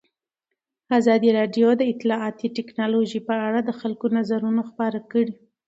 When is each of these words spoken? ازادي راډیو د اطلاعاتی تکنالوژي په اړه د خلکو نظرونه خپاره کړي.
ازادي 0.99 1.29
راډیو 1.39 1.67
د 1.77 1.81
اطلاعاتی 1.93 2.47
تکنالوژي 2.57 3.19
په 3.27 3.35
اړه 3.47 3.59
د 3.63 3.71
خلکو 3.79 4.05
نظرونه 4.17 4.61
خپاره 4.69 4.99
کړي. 5.11 5.33